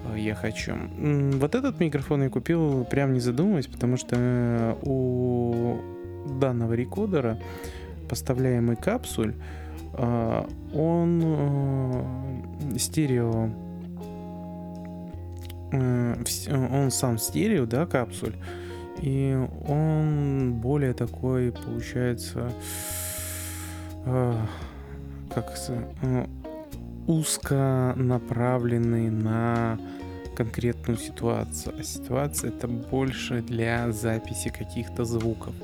Э, 0.06 0.20
я 0.20 0.36
хочу. 0.36 0.75
Вот 0.98 1.56
этот 1.56 1.80
микрофон 1.80 2.24
я 2.24 2.30
купил 2.30 2.86
прям 2.86 3.14
не 3.14 3.20
задумываясь, 3.20 3.68
потому 3.68 3.98
что 3.98 4.16
э, 4.18 4.75
у 4.84 5.78
данного 6.40 6.74
рекодера 6.74 7.40
поставляемый 8.10 8.75
капсуль, 8.75 9.34
он 10.74 11.24
стерео, 12.78 13.50
он 15.72 16.92
сам 16.92 17.18
стерео, 17.18 17.66
да, 17.66 17.86
капсуль, 17.86 18.36
и 19.02 19.38
он 19.68 20.54
более 20.62 20.94
такой, 20.94 21.52
получается, 21.52 22.52
как 25.34 25.56
узко 27.08 27.94
направленный 27.96 29.10
на 29.10 29.78
конкретную 30.36 30.98
ситуацию, 30.98 31.75
а 31.80 31.84
ситуация 31.84 32.50
это 32.50 32.68
больше 32.68 33.42
для 33.42 33.92
записи 33.92 34.50
каких-то 34.50 35.06
звуков. 35.06 35.56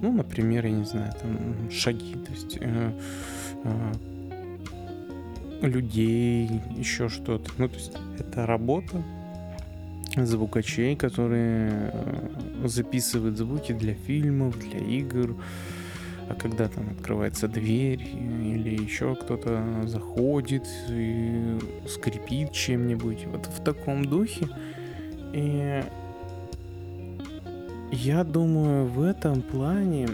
Ну, 0.00 0.12
например, 0.12 0.66
я 0.66 0.72
не 0.72 0.84
знаю, 0.84 1.12
там 1.20 1.70
шаги, 1.70 2.14
то 2.14 2.32
есть 2.32 2.58
э, 2.60 2.60
э, 2.60 2.92
людей, 5.62 6.60
еще 6.76 7.08
что-то. 7.08 7.50
Ну, 7.58 7.68
то 7.68 7.74
есть 7.74 7.92
это 8.18 8.46
работа 8.46 9.02
звукачей, 10.16 10.96
которые 10.96 11.90
э, 11.92 12.68
записывают 12.68 13.36
звуки 13.36 13.72
для 13.72 13.94
фильмов, 13.94 14.58
для 14.58 14.78
игр, 14.78 15.36
а 16.28 16.34
когда 16.34 16.68
там 16.68 16.90
открывается 16.90 17.48
дверь 17.48 18.02
или 18.02 18.82
еще 18.82 19.14
кто-то 19.14 19.82
заходит 19.84 20.66
и 20.88 21.58
скрипит 21.86 22.52
чем-нибудь, 22.52 23.26
вот 23.26 23.46
в 23.46 23.62
таком 23.62 24.04
духе. 24.04 24.48
И 25.32 25.82
я 27.92 28.24
думаю, 28.24 28.86
в 28.86 29.02
этом 29.02 29.42
плане, 29.42 30.08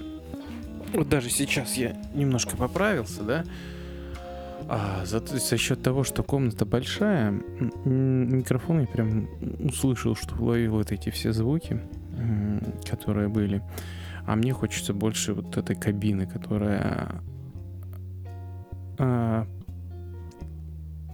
вот 0.93 1.09
даже 1.09 1.31
сейчас 1.31 1.75
я 1.75 1.97
немножко 2.15 2.57
поправился, 2.57 3.23
да, 3.23 3.45
а 4.69 5.05
за, 5.05 5.21
за 5.21 5.57
счет 5.57 5.83
того, 5.83 6.05
что 6.05 6.23
комната 6.23 6.65
большая, 6.65 7.33
микрофон 7.85 8.81
я 8.81 8.87
прям 8.87 9.29
услышал, 9.61 10.15
что 10.15 10.35
уловил 10.37 10.73
вот 10.73 10.93
эти 10.93 11.11
все 11.11 11.33
звуки, 11.33 11.81
которые 12.89 13.29
были. 13.29 13.63
А 14.27 14.37
мне 14.37 14.53
хочется 14.53 14.95
больше 14.95 15.35
вот 15.35 15.57
этой 15.57 15.75
кабины, 15.75 16.27
которая 16.27 17.21
а, 18.99 19.47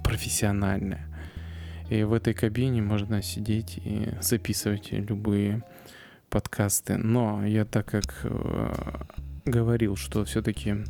профессиональная. 0.04 1.06
И 1.88 2.02
в 2.02 2.12
этой 2.12 2.34
кабине 2.34 2.82
можно 2.82 3.22
сидеть 3.22 3.80
и 3.82 4.10
записывать 4.20 4.92
любые 4.92 5.62
подкасты. 6.28 6.98
Но 6.98 7.46
я 7.46 7.64
так 7.64 7.86
как 7.86 8.20
э, 8.24 8.72
говорил, 9.48 9.96
что 9.96 10.24
все-таки 10.24 10.84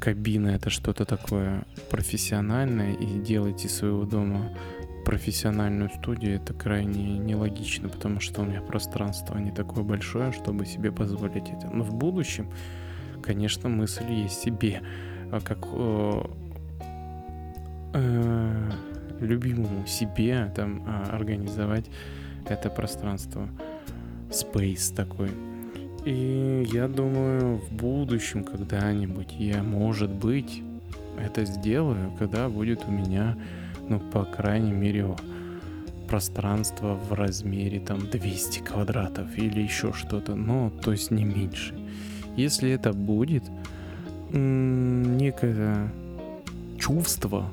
кабина 0.00 0.48
это 0.48 0.70
что-то 0.70 1.04
такое 1.04 1.64
профессиональное, 1.90 2.94
и 2.94 3.18
делать 3.18 3.64
из 3.64 3.76
своего 3.76 4.04
дома 4.04 4.52
профессиональную 5.04 5.90
студию, 5.90 6.36
это 6.36 6.54
крайне 6.54 7.18
нелогично, 7.18 7.88
потому 7.88 8.20
что 8.20 8.42
у 8.42 8.44
меня 8.44 8.60
пространство 8.60 9.38
не 9.38 9.50
такое 9.50 9.82
большое, 9.82 10.32
чтобы 10.32 10.66
себе 10.66 10.92
позволить 10.92 11.48
это. 11.48 11.70
Но 11.72 11.84
в 11.84 11.94
будущем, 11.94 12.50
конечно, 13.22 13.68
мысль 13.68 14.10
есть 14.12 14.40
себе, 14.40 14.82
а 15.32 15.40
как 15.40 15.66
э, 15.72 16.22
э, 17.94 18.70
любимому 19.20 19.86
себе 19.86 20.52
там 20.54 20.84
э, 20.86 21.10
организовать 21.10 21.86
это 22.46 22.70
пространство, 22.70 23.48
space 24.30 24.94
такой. 24.94 25.30
И 26.04 26.66
я 26.72 26.88
думаю, 26.88 27.58
в 27.58 27.72
будущем 27.72 28.44
когда-нибудь 28.44 29.34
я, 29.38 29.62
может 29.62 30.10
быть, 30.10 30.62
это 31.18 31.44
сделаю, 31.44 32.12
когда 32.18 32.48
будет 32.48 32.84
у 32.86 32.90
меня 32.90 33.36
ну, 33.90 33.98
по 33.98 34.24
крайней 34.24 34.72
мере, 34.72 35.16
пространство 36.08 36.94
в 36.94 37.12
размере 37.12 37.80
там 37.80 38.08
200 38.08 38.60
квадратов 38.60 39.36
или 39.36 39.60
еще 39.60 39.92
что-то, 39.92 40.36
но 40.36 40.70
то 40.70 40.92
есть 40.92 41.10
не 41.10 41.24
меньше. 41.24 41.74
Если 42.36 42.70
это 42.70 42.92
будет 42.92 43.42
некое 44.32 45.92
чувство 46.78 47.50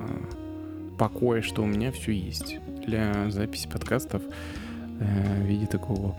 а, 0.00 0.96
покоя, 0.98 1.40
что 1.40 1.62
у 1.62 1.66
меня 1.66 1.90
все 1.92 2.12
есть 2.12 2.58
для 2.86 3.30
записи 3.30 3.66
подкастов 3.66 4.22
э, 5.00 5.42
в 5.42 5.46
виде 5.46 5.66
такого 5.66 6.14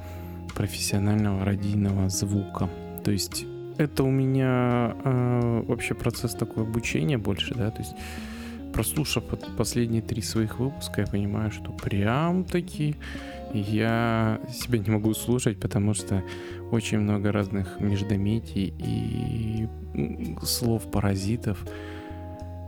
профессионального 0.55 1.45
радийного 1.45 2.09
звука. 2.09 2.69
То 3.03 3.11
есть 3.11 3.45
это 3.77 4.03
у 4.03 4.09
меня 4.09 4.95
э, 5.03 5.63
вообще 5.67 5.93
процесс 5.93 6.33
такой 6.33 6.63
обучения 6.63 7.17
больше, 7.17 7.53
да, 7.55 7.71
то 7.71 7.81
есть 7.81 7.93
прослушав 8.73 9.23
последние 9.57 10.01
три 10.01 10.21
своих 10.21 10.59
выпуска, 10.59 11.01
я 11.01 11.07
понимаю, 11.07 11.51
что 11.51 11.71
прям 11.71 12.43
таки 12.43 12.95
я 13.53 14.41
себя 14.51 14.79
не 14.79 14.89
могу 14.89 15.13
слушать, 15.13 15.59
потому 15.59 15.93
что 15.93 16.23
очень 16.71 16.99
много 16.99 17.31
разных 17.31 17.79
междометий 17.79 18.73
и 18.77 19.67
слов-паразитов. 20.43 21.65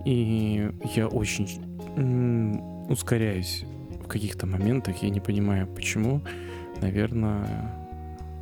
И 0.06 0.70
я 0.96 1.08
очень 1.08 1.50
ускоряюсь 2.90 3.66
в 4.02 4.08
каких-то 4.08 4.46
моментах. 4.46 5.04
Я 5.04 5.10
не 5.10 5.20
понимаю, 5.20 5.68
почему. 5.68 6.22
Наверное, 6.82 7.72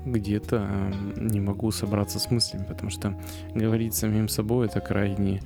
где-то 0.06 0.94
не 1.18 1.40
могу 1.40 1.72
собраться 1.72 2.20
с 2.20 2.30
мыслями, 2.30 2.66
потому 2.66 2.90
что 2.90 3.20
говорить 3.54 3.96
самим 3.96 4.30
собой 4.30 4.68
это 4.68 4.80
крайне 4.80 5.42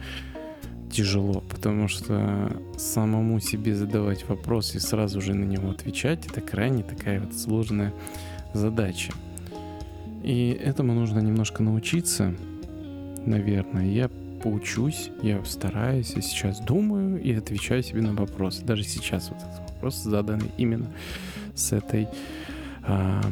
тяжело, 0.91 1.43
потому 1.49 1.88
что 1.88 2.52
самому 2.78 3.39
себе 3.39 3.75
задавать 3.75 4.28
вопрос 4.28 4.75
и 4.75 4.80
сразу 4.80 5.21
же 5.21 5.34
на 5.34 5.45
него 5.45 5.69
отвечать, 5.69 6.25
это 6.25 6.41
крайне 6.41 6.84
такая 6.84 7.21
вот 7.21 7.34
сложная 7.34 7.93
задача. 8.54 9.13
И 10.23 10.60
этому 10.62 10.93
нужно 10.93 11.19
немножко 11.19 11.63
научиться, 11.63 12.34
наверное. 13.25 13.86
Я 13.86 14.10
поучусь, 14.43 15.12
я 15.21 15.43
стараюсь, 15.45 16.13
я 16.15 16.21
сейчас 16.21 16.60
думаю 16.60 17.21
и 17.21 17.34
отвечаю 17.34 17.84
себе 17.84 18.02
на 18.02 18.13
вопросы. 18.13 18.63
Даже 18.65 18.84
сейчас 18.84 19.30
вот 19.30 19.38
этот 19.38 19.69
вопрос 19.71 19.95
заданный 20.04 20.52
именно 20.58 20.88
с 21.56 21.71
этой 21.71 22.08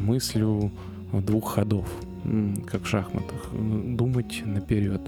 мыслью 0.00 0.70
двух 1.12 1.54
ходов, 1.54 1.88
как 2.66 2.82
в 2.82 2.86
шахматах. 2.86 3.50
Думать 3.52 4.42
наперед. 4.44 5.00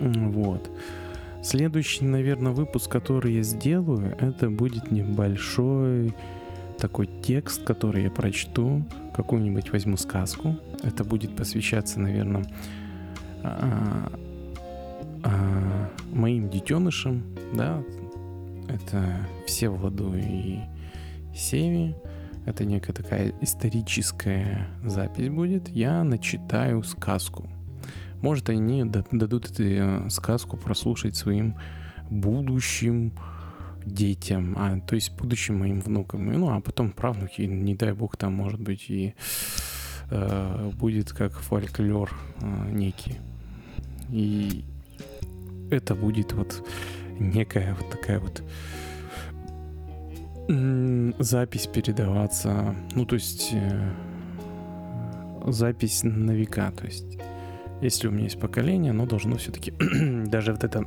Вот. 0.00 0.70
Следующий, 1.42 2.04
наверное, 2.04 2.52
выпуск, 2.52 2.90
который 2.90 3.34
я 3.34 3.42
сделаю, 3.42 4.16
это 4.18 4.50
будет 4.50 4.90
небольшой 4.90 6.12
такой 6.78 7.08
текст, 7.22 7.62
который 7.64 8.04
я 8.04 8.10
прочту, 8.10 8.84
какую-нибудь 9.14 9.70
возьму 9.72 9.96
сказку. 9.96 10.56
Это 10.82 11.04
будет 11.04 11.36
посвящаться, 11.36 12.00
наверное, 12.00 12.44
а, 13.42 14.12
а, 15.22 15.90
моим 16.12 16.50
детенышам, 16.50 17.22
да, 17.54 17.82
это 18.68 19.26
все 19.46 19.68
Владу 19.68 20.14
и 20.16 20.58
Севи. 21.34 21.94
Это 22.46 22.64
некая 22.64 22.92
такая 22.92 23.34
историческая 23.40 24.68
запись 24.84 25.28
будет. 25.28 25.68
Я 25.68 26.04
начитаю 26.04 26.82
сказку. 26.84 27.50
Может, 28.22 28.48
они 28.48 28.84
дадут 28.84 29.50
эту 29.50 29.62
э, 29.64 30.10
сказку 30.10 30.56
прослушать 30.56 31.16
своим 31.16 31.56
будущим 32.08 33.12
детям, 33.84 34.54
а, 34.56 34.80
то 34.80 34.94
есть 34.94 35.12
будущим 35.16 35.58
моим 35.58 35.80
внукам. 35.80 36.26
Ну, 36.26 36.50
а 36.50 36.60
потом 36.60 36.92
правнуки, 36.92 37.42
не 37.42 37.74
дай 37.74 37.92
бог, 37.92 38.16
там, 38.16 38.32
может 38.32 38.60
быть, 38.60 38.86
и 38.88 39.14
э, 40.10 40.70
будет 40.74 41.12
как 41.12 41.32
фольклор 41.32 42.12
э, 42.40 42.70
некий. 42.70 43.16
И 44.10 44.64
это 45.70 45.94
будет 45.94 46.32
вот 46.32 46.64
некая 47.18 47.74
вот 47.74 47.90
такая 47.90 48.20
вот 48.20 48.42
запись 50.48 51.66
передаваться, 51.66 52.74
ну, 52.94 53.04
то 53.04 53.14
есть 53.14 53.50
э, 53.52 53.92
запись 55.46 56.02
на 56.04 56.32
века, 56.32 56.70
то 56.70 56.84
есть 56.84 57.18
если 57.80 58.08
у 58.08 58.10
меня 58.10 58.24
есть 58.24 58.40
поколение, 58.40 58.90
оно 58.90 59.06
должно 59.06 59.36
все-таки 59.36 59.72
даже 60.26 60.52
вот 60.52 60.64
это 60.64 60.84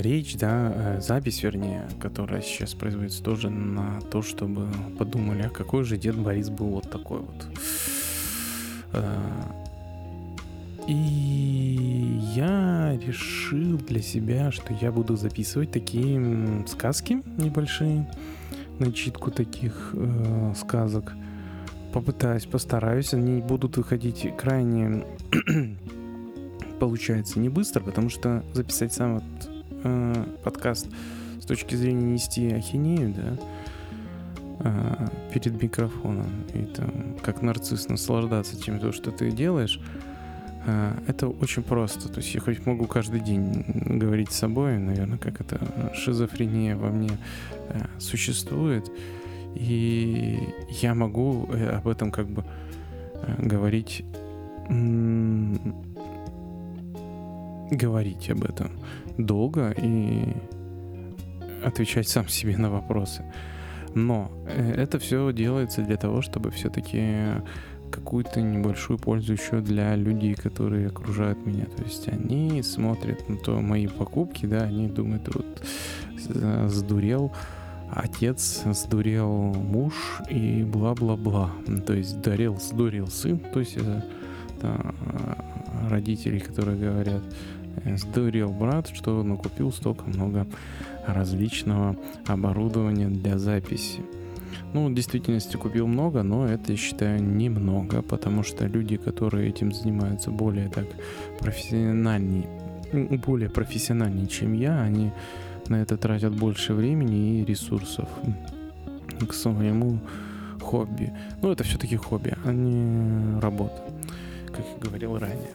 речь, 0.00 0.36
да, 0.36 0.72
э, 0.74 1.00
запись, 1.00 1.42
вернее, 1.42 1.88
которая 2.00 2.42
сейчас 2.42 2.74
производится 2.74 3.22
тоже 3.22 3.50
на 3.50 4.00
то, 4.00 4.22
чтобы 4.22 4.68
подумали, 4.98 5.42
а 5.42 5.48
какой 5.48 5.84
же 5.84 5.96
дед 5.96 6.16
Борис 6.16 6.50
был 6.50 6.68
вот 6.68 6.90
такой 6.90 7.20
вот. 7.20 7.46
И 10.86 12.20
я 12.34 12.96
решил 13.04 13.78
для 13.78 14.00
себя, 14.00 14.52
что 14.52 14.72
я 14.74 14.92
буду 14.92 15.16
записывать 15.16 15.72
такие 15.72 16.64
сказки 16.66 17.22
небольшие, 17.38 18.08
начитку 18.78 19.30
таких 19.30 19.90
э, 19.94 20.52
сказок 20.56 21.14
попытаюсь, 21.92 22.44
постараюсь. 22.44 23.14
Они 23.14 23.40
будут 23.40 23.78
выходить 23.78 24.28
крайне, 24.36 25.04
получается, 26.78 27.40
не 27.40 27.48
быстро, 27.48 27.80
потому 27.80 28.10
что 28.10 28.44
записать 28.52 28.92
сам 28.92 29.14
вот, 29.14 29.50
э, 29.82 30.24
подкаст 30.44 30.88
с 31.40 31.46
точки 31.46 31.74
зрения 31.74 32.12
нести 32.12 32.52
ахинею, 32.52 33.14
да, 33.16 33.38
э, 34.60 35.08
перед 35.32 35.62
микрофоном, 35.62 36.30
и 36.54 36.64
там, 36.64 37.16
как 37.22 37.40
нарцисс, 37.42 37.88
наслаждаться 37.88 38.56
тем, 38.56 38.78
то, 38.78 38.92
что 38.92 39.10
ты 39.10 39.30
делаешь, 39.30 39.80
это 41.06 41.28
очень 41.28 41.62
просто. 41.62 42.08
То 42.08 42.20
есть 42.20 42.34
я 42.34 42.40
хоть 42.40 42.66
могу 42.66 42.86
каждый 42.86 43.20
день 43.20 43.64
говорить 43.98 44.32
с 44.32 44.36
собой, 44.36 44.78
наверное, 44.78 45.18
как 45.18 45.40
это 45.40 45.92
шизофрения 45.94 46.76
во 46.76 46.88
мне 46.88 47.10
э, 47.68 47.80
существует. 47.98 48.90
И 49.54 50.38
я 50.82 50.94
могу 50.94 51.46
э, 51.52 51.76
об 51.76 51.88
этом 51.88 52.10
как 52.10 52.26
бы 52.26 52.44
э, 53.14 53.46
говорить 53.46 54.04
говорить 57.70 58.30
об 58.30 58.42
этом 58.44 58.70
долго 59.16 59.72
и 59.76 60.34
отвечать 61.64 62.08
сам 62.08 62.28
себе 62.28 62.56
на 62.56 62.68
вопросы. 62.70 63.22
Но 63.94 64.30
это 64.48 64.98
все 64.98 65.32
делается 65.32 65.82
для 65.82 65.96
того, 65.96 66.20
чтобы 66.20 66.50
все-таки 66.50 67.40
какую-то 67.90 68.40
небольшую 68.40 68.98
пользу 68.98 69.32
еще 69.32 69.60
для 69.60 69.94
людей, 69.96 70.34
которые 70.34 70.88
окружают 70.88 71.44
меня. 71.46 71.66
То 71.66 71.82
есть 71.84 72.08
они 72.08 72.62
смотрят 72.62 73.28
на 73.28 73.36
то 73.36 73.60
мои 73.60 73.86
покупки, 73.86 74.46
да, 74.46 74.62
они 74.62 74.88
думают, 74.88 75.28
вот 75.34 75.62
сдурел 76.70 77.32
отец, 77.90 78.62
сдурел 78.64 79.30
муж 79.54 79.94
и 80.30 80.62
бла-бла-бла. 80.64 81.50
То 81.86 81.94
есть 81.94 82.10
сдурел, 82.10 82.58
сдурел 82.58 83.08
сын, 83.08 83.38
то 83.38 83.60
есть 83.60 83.76
это, 83.76 84.04
родители, 85.88 86.38
которые 86.38 86.78
говорят, 86.78 87.22
«Э, 87.84 87.96
сдурел 87.96 88.50
брат, 88.50 88.88
что 88.88 89.22
накупил 89.22 89.72
столько 89.72 90.04
много 90.04 90.46
различного 91.06 91.96
оборудования 92.26 93.08
для 93.08 93.38
записи. 93.38 94.00
Ну, 94.76 94.88
в 94.90 94.94
действительности 94.94 95.56
купил 95.56 95.86
много, 95.86 96.22
но 96.22 96.46
это, 96.46 96.72
я 96.72 96.76
считаю, 96.76 97.22
немного, 97.22 98.02
потому 98.02 98.42
что 98.42 98.66
люди, 98.66 98.98
которые 98.98 99.48
этим 99.48 99.72
занимаются 99.72 100.30
более 100.30 100.68
так 100.68 100.84
профессиональнее, 101.40 102.46
более 103.26 103.48
профессиональнее, 103.48 104.26
чем 104.26 104.52
я, 104.52 104.82
они 104.82 105.12
на 105.68 105.76
это 105.76 105.96
тратят 105.96 106.34
больше 106.34 106.74
времени 106.74 107.40
и 107.40 107.44
ресурсов 107.46 108.06
к 109.26 109.32
своему 109.32 109.98
хобби. 110.60 111.10
Ну, 111.40 111.52
это 111.52 111.64
все-таки 111.64 111.96
хобби, 111.96 112.34
а 112.44 112.52
не 112.52 113.40
работа, 113.40 113.82
как 114.48 114.66
я 114.74 114.78
говорил 114.78 115.18
ранее. 115.18 115.54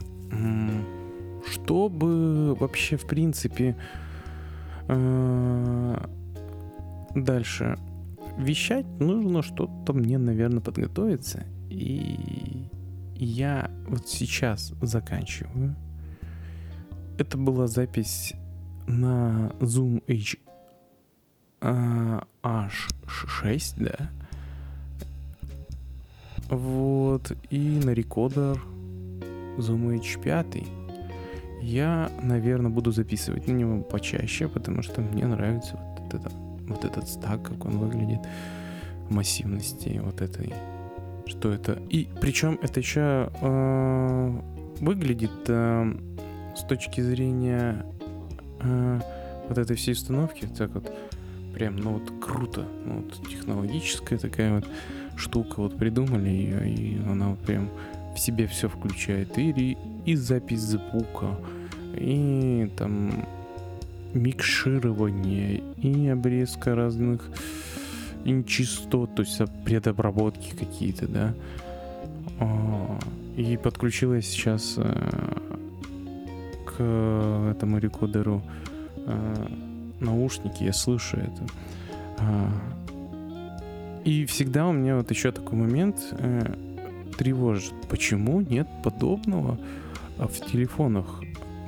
Чтобы 1.48 2.56
вообще, 2.56 2.98
в 2.98 3.06
принципе, 3.06 3.76
э, 4.88 6.08
дальше 7.14 7.78
вещать, 8.38 8.86
нужно 9.00 9.42
что-то 9.42 9.94
мне, 9.94 10.18
наверное, 10.18 10.62
подготовиться. 10.62 11.46
И 11.70 12.68
я 13.16 13.70
вот 13.88 14.08
сейчас 14.08 14.74
заканчиваю. 14.82 15.76
Это 17.18 17.38
была 17.38 17.68
запись 17.68 18.34
на 18.88 19.52
Zoom 19.60 20.04
H 20.08 20.38
uh, 21.62 22.26
H6, 22.44 23.74
да. 23.78 24.10
Вот, 26.50 27.32
и 27.50 27.60
на 27.60 27.92
рекордер 27.92 28.62
Zoom 29.58 30.00
H5. 30.00 30.68
Я, 31.62 32.12
наверное, 32.22 32.72
буду 32.72 32.92
записывать 32.92 33.48
на 33.48 33.52
него 33.52 33.84
почаще, 33.84 34.48
потому 34.48 34.82
что 34.82 35.02
мне 35.02 35.28
нравится 35.28 35.80
вот 36.00 36.14
это 36.14 36.32
вот 36.72 36.86
этот 36.86 37.08
стак, 37.08 37.44
как 37.44 37.66
он 37.66 37.78
выглядит, 37.78 38.20
массивности 39.10 40.00
вот 40.04 40.22
этой, 40.22 40.54
что 41.26 41.52
это. 41.52 41.80
И 41.90 42.08
причем 42.20 42.60
это 42.62 42.80
еще 42.80 43.30
э, 43.42 44.42
выглядит 44.80 45.32
э, 45.48 45.94
с 46.56 46.64
точки 46.64 47.02
зрения 47.02 47.86
э, 48.62 49.00
вот 49.48 49.58
этой 49.58 49.76
всей 49.76 49.94
установки, 49.94 50.48
так 50.58 50.72
вот 50.74 50.92
прям, 51.54 51.76
ну 51.76 51.94
вот 51.94 52.12
круто, 52.22 52.66
ну 52.86 53.02
вот 53.02 53.28
технологическая 53.30 54.18
такая 54.18 54.56
вот 54.56 54.68
штука, 55.16 55.62
вот 55.62 55.78
придумали 55.78 56.30
ее, 56.30 56.70
и 56.70 57.02
она 57.04 57.30
вот 57.30 57.40
прям 57.40 57.70
в 58.16 58.20
себе 58.20 58.48
все 58.48 58.68
включает, 58.68 59.38
и, 59.38 59.78
и 60.06 60.16
запись 60.16 60.62
звука, 60.62 61.38
и 61.94 62.72
там 62.78 63.26
микширование 64.14 65.64
и 65.78 66.08
обрезка 66.08 66.76
разных 66.76 67.30
нечистот, 68.26 69.16
то 69.16 69.24
есть 69.24 69.42
предобработки 69.66 70.56
какие-то, 70.56 71.08
да. 71.08 71.34
А, 72.40 73.00
и 73.36 73.58
подключилась 73.58 74.28
сейчас 74.28 74.76
э, 74.78 75.36
к 76.66 77.52
этому 77.52 77.78
рекодеру 77.78 78.42
э, 78.98 79.48
наушники, 80.00 80.64
я 80.64 80.74
слышу 80.74 81.18
это. 81.18 81.46
А, 82.20 82.50
и 84.04 84.26
всегда 84.26 84.68
у 84.68 84.72
меня 84.72 84.98
вот 84.98 85.10
еще 85.12 85.32
такой 85.32 85.60
момент 85.60 85.98
э, 86.12 86.54
тревожит. 87.18 87.74
Почему 87.90 88.42
нет 88.42 88.68
подобного 88.84 89.58
в 90.18 90.52
телефонах? 90.52 91.22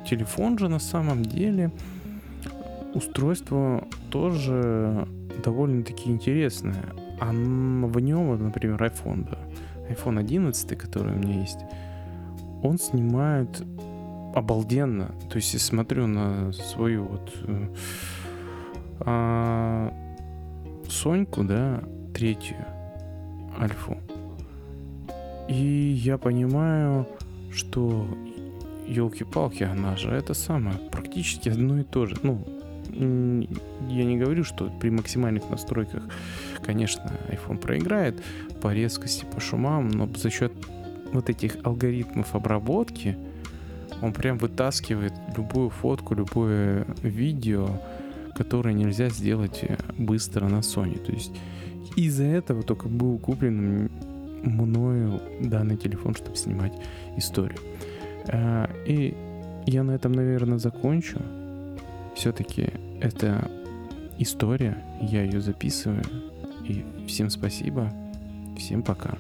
Телефон 0.10 0.58
же 0.58 0.67
на 0.67 0.79
самом 0.79 1.23
деле 1.23 1.71
устройство 2.93 3.88
тоже 4.10 5.08
довольно-таки 5.43 6.10
интересное. 6.10 6.86
А 7.19 7.32
в 7.32 7.99
нем, 7.99 8.27
вот, 8.27 8.39
например, 8.39 8.82
iPhone, 8.82 9.29
да, 9.29 9.38
iPhone 9.89 10.19
11, 10.19 10.77
который 10.77 11.15
у 11.15 11.19
меня 11.19 11.39
есть, 11.39 11.60
он 12.62 12.77
снимает 12.77 13.63
обалденно. 14.34 15.12
То 15.29 15.38
есть 15.38 15.53
я 15.53 15.60
смотрю 15.60 16.08
на 16.08 16.51
свою 16.53 17.03
вот 17.03 17.34
э, 17.43 17.67
а, 19.01 19.93
Соньку, 20.89 21.43
да, 21.43 21.84
третью 22.13 22.58
альфу. 23.60 23.97
И 25.47 25.99
я 26.03 26.17
понимаю, 26.17 27.08
что 27.51 28.08
елки-палки, 28.88 29.63
она 29.63 29.95
же 29.97 30.10
это 30.10 30.34
самое, 30.34 30.77
практически 30.91 31.49
одно 31.49 31.79
и 31.79 31.84
то 31.84 32.06
же. 32.06 32.17
Ну, 32.23 32.45
я 32.93 34.06
не 34.06 34.17
говорю, 34.17 34.43
что 34.43 34.69
при 34.79 34.89
максимальных 34.89 35.49
настройках, 35.49 36.03
конечно, 36.63 37.12
iPhone 37.29 37.58
проиграет 37.58 38.21
по 38.62 38.73
резкости, 38.73 39.25
по 39.25 39.39
шумам, 39.39 39.89
но 39.89 40.08
за 40.15 40.29
счет 40.29 40.53
вот 41.12 41.29
этих 41.29 41.58
алгоритмов 41.63 42.36
обработки 42.36 43.17
он 44.01 44.13
прям 44.13 44.38
вытаскивает 44.38 45.13
любую 45.38 45.69
фотку, 45.69 46.15
любое 46.15 46.86
видео, 47.03 47.69
которое 48.36 48.73
нельзя 48.73 49.10
сделать 49.10 49.63
быстро 49.97 50.47
на 50.47 50.60
Sony. 50.60 50.99
То 50.99 51.12
есть 51.12 51.32
из-за 51.95 52.23
этого 52.23 52.63
только 52.63 52.88
был 52.88 53.17
куплен 53.17 53.89
мною 54.43 55.21
данный 55.39 55.77
телефон, 55.77 56.15
чтобы 56.15 56.36
снимать 56.36 56.73
историю. 57.17 57.60
А, 58.27 58.69
и 58.86 59.15
я 59.65 59.84
на 59.84 59.91
этом, 59.91 60.12
наверное, 60.12 60.58
закончу 60.58 61.21
все-таки 62.15 62.69
это 63.02 63.49
история, 64.17 64.84
я 65.02 65.23
ее 65.23 65.41
записываю. 65.41 66.04
И 66.65 66.86
всем 67.08 67.30
спасибо, 67.30 67.91
всем 68.58 68.84
пока. 68.84 69.17